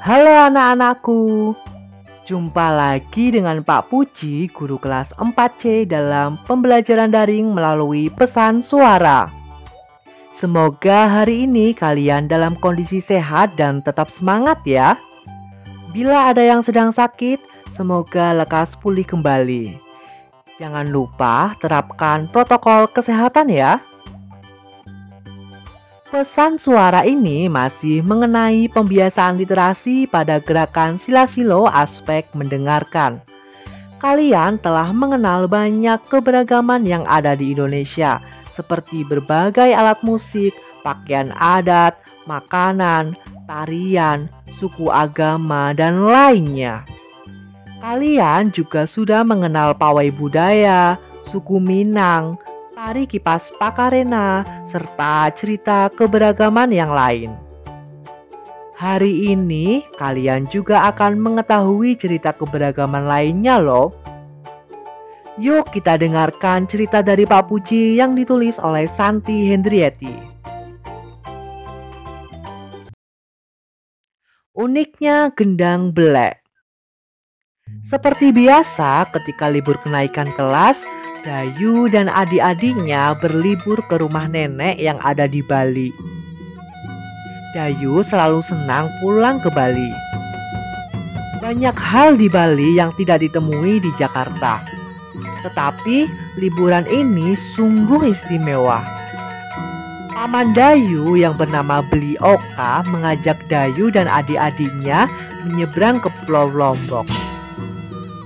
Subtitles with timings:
[0.00, 1.52] Halo anak-anakku,
[2.24, 9.28] jumpa lagi dengan Pak Puji, guru kelas 4C dalam pembelajaran daring melalui pesan suara.
[10.40, 14.96] Semoga hari ini kalian dalam kondisi sehat dan tetap semangat ya.
[15.92, 17.36] Bila ada yang sedang sakit,
[17.76, 19.76] semoga lekas pulih kembali.
[20.56, 23.84] Jangan lupa terapkan protokol kesehatan ya.
[26.10, 33.22] Pesan suara ini masih mengenai pembiasaan literasi pada gerakan silasilo aspek mendengarkan.
[34.02, 38.18] Kalian telah mengenal banyak keberagaman yang ada di Indonesia,
[38.58, 40.50] seperti berbagai alat musik,
[40.82, 41.94] pakaian adat,
[42.26, 43.14] makanan,
[43.46, 44.26] tarian,
[44.58, 46.82] suku agama, dan lainnya.
[47.78, 50.98] Kalian juga sudah mengenal pawai budaya,
[51.30, 52.34] suku Minang,
[52.80, 54.40] tari kipas Pakarena,
[54.72, 57.28] serta cerita keberagaman yang lain.
[58.72, 63.92] Hari ini kalian juga akan mengetahui cerita keberagaman lainnya loh.
[65.36, 70.16] Yuk kita dengarkan cerita dari Pak Puji yang ditulis oleh Santi Hendrieti.
[74.56, 76.40] Uniknya gendang belek.
[77.92, 80.80] Seperti biasa ketika libur kenaikan kelas,
[81.20, 85.92] Dayu dan adik-adiknya berlibur ke rumah nenek yang ada di Bali.
[87.52, 89.92] Dayu selalu senang pulang ke Bali.
[91.44, 94.64] Banyak hal di Bali yang tidak ditemui di Jakarta.
[95.44, 96.08] Tetapi
[96.40, 98.80] liburan ini sungguh istimewa.
[100.16, 105.04] Paman Dayu yang bernama Beli Oka mengajak Dayu dan adik-adiknya
[105.44, 107.08] menyeberang ke Pulau Lombok.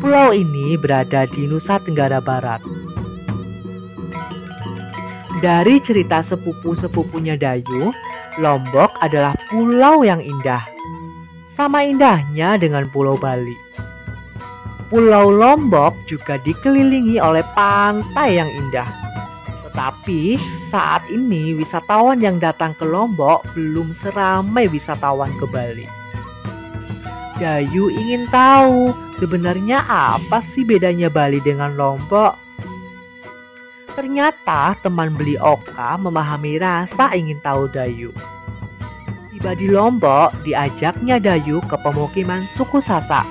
[0.00, 2.81] Pulau ini berada di Nusa Tenggara Barat.
[5.42, 7.90] Dari cerita sepupu-sepupunya Dayu,
[8.38, 10.62] Lombok adalah pulau yang indah.
[11.58, 13.58] Sama indahnya dengan Pulau Bali.
[14.86, 18.86] Pulau Lombok juga dikelilingi oleh pantai yang indah.
[19.66, 20.38] Tetapi
[20.70, 25.90] saat ini wisatawan yang datang ke Lombok belum seramai wisatawan ke Bali.
[27.42, 32.51] Dayu ingin tahu sebenarnya apa sih bedanya Bali dengan Lombok.
[33.92, 38.08] Ternyata teman beli Oka memahami rasa ingin tahu Dayu.
[39.28, 43.28] Tiba di Lombok, diajaknya Dayu ke pemukiman suku Sasak,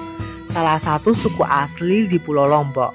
[0.54, 2.94] salah satu suku asli di Pulau Lombok.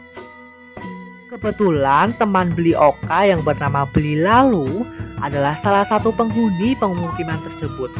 [1.26, 4.86] Kebetulan teman beli Oka yang bernama Beli Lalu
[5.18, 7.90] adalah salah satu penghuni pemukiman tersebut.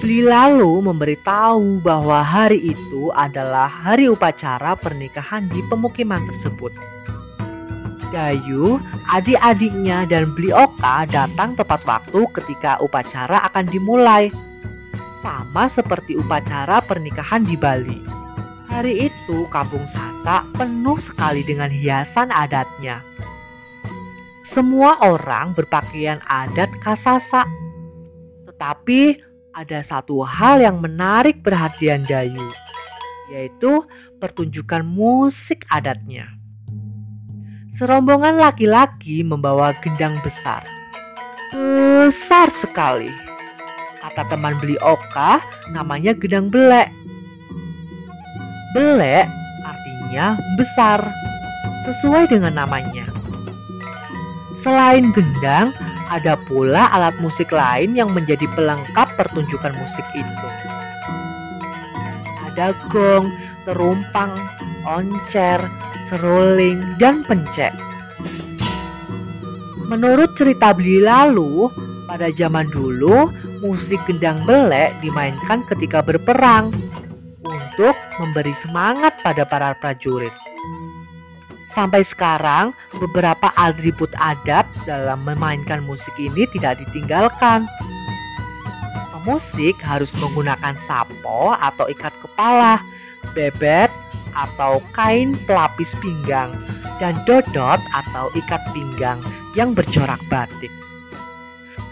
[0.00, 6.97] Beli lalu memberitahu bahwa hari itu adalah hari upacara pernikahan di pemukiman tersebut.
[8.08, 8.80] Dayu,
[9.12, 14.32] adik-adiknya dan Beli Oka datang tepat waktu ketika upacara akan dimulai.
[15.20, 18.00] Sama seperti upacara pernikahan di Bali.
[18.68, 23.00] Hari itu kampung Sasa penuh sekali dengan hiasan adatnya.
[24.52, 27.48] Semua orang berpakaian adat Kasasa.
[28.48, 29.20] Tetapi
[29.56, 32.44] ada satu hal yang menarik perhatian Dayu,
[33.32, 33.82] yaitu
[34.22, 36.28] pertunjukan musik adatnya.
[37.78, 40.66] Serombongan laki-laki membawa gendang besar.
[41.54, 43.06] Besar sekali.
[44.02, 45.38] Kata teman beli Oka,
[45.70, 46.90] namanya gendang belek.
[48.74, 49.30] Belek
[49.62, 51.06] artinya besar,
[51.86, 53.06] sesuai dengan namanya.
[54.66, 55.70] Selain gendang,
[56.10, 60.48] ada pula alat musik lain yang menjadi pelengkap pertunjukan musik itu.
[62.42, 63.30] Ada gong,
[63.62, 64.34] terumpang,
[64.82, 65.62] oncer,
[66.08, 67.72] seruling, dan pencet.
[69.88, 71.72] Menurut cerita Beli lalu,
[72.08, 73.32] pada zaman dulu
[73.64, 76.72] musik gendang belek dimainkan ketika berperang
[77.44, 80.32] untuk memberi semangat pada para prajurit.
[81.76, 87.70] Sampai sekarang, beberapa atribut adat dalam memainkan musik ini tidak ditinggalkan.
[89.14, 92.82] Pemusik harus menggunakan sapo atau ikat kepala,
[93.36, 93.92] bebet
[94.36, 96.52] atau kain pelapis pinggang,
[96.98, 99.20] dan dodot atau ikat pinggang
[99.54, 100.72] yang bercorak batik.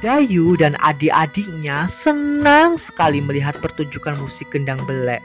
[0.05, 5.25] Dayu dan adik-adiknya senang sekali melihat pertunjukan musik gendang belek.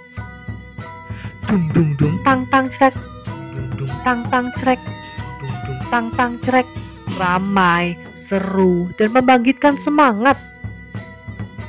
[1.52, 2.96] Dung dung dung tang tang cek
[3.81, 4.78] dung tang tang crek,
[5.42, 6.68] dung dung tang tang crek,
[7.18, 7.98] ramai,
[8.30, 10.38] seru, dan membangkitkan semangat.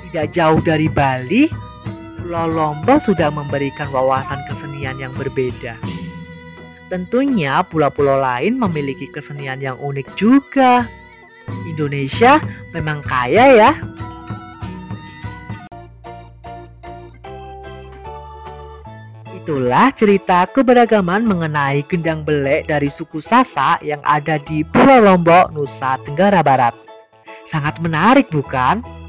[0.09, 1.49] Tidak jauh dari Bali,
[2.23, 5.75] Pulau Lombok sudah memberikan wawasan kesenian yang berbeda.
[6.87, 10.87] Tentunya pulau-pulau lain memiliki kesenian yang unik juga.
[11.67, 12.39] Indonesia
[12.71, 13.73] memang kaya ya
[19.43, 25.99] Itulah cerita keberagaman mengenai gendang belek dari suku Sasak yang ada di Pulau Lombok, Nusa
[26.07, 26.71] Tenggara Barat.
[27.51, 29.02] Sangat menarik bukan?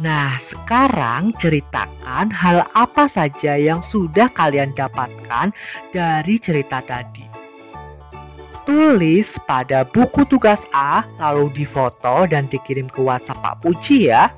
[0.00, 5.52] Nah, sekarang ceritakan hal apa saja yang sudah kalian dapatkan
[5.92, 7.28] dari cerita tadi.
[8.64, 14.32] Tulis pada buku tugas A, lalu difoto dan dikirim ke WhatsApp Pak Puji ya.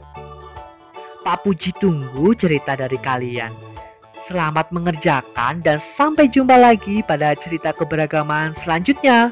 [1.23, 3.55] Pak Puji tunggu cerita dari kalian.
[4.26, 9.31] Selamat mengerjakan dan sampai jumpa lagi pada cerita keberagaman selanjutnya.